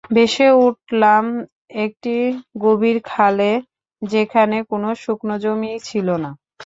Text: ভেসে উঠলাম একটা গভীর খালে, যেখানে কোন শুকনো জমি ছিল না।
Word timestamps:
ভেসে 0.11 0.47
উঠলাম 0.59 1.25
একটা 1.77 2.15
গভীর 2.61 2.97
খালে, 3.05 3.51
যেখানে 4.01 4.57
কোন 4.69 4.83
শুকনো 4.95 5.35
জমি 5.37 5.71
ছিল 5.83 6.07
না। 6.17 6.31